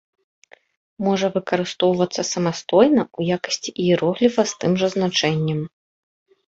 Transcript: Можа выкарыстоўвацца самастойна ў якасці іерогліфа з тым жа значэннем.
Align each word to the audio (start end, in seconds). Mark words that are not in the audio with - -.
Можа 1.07 1.27
выкарыстоўвацца 1.35 2.21
самастойна 2.31 3.01
ў 3.19 3.39
якасці 3.39 3.69
іерогліфа 3.87 4.41
з 4.55 4.61
тым 4.63 4.71
жа 4.85 4.95
значэннем. 4.97 5.61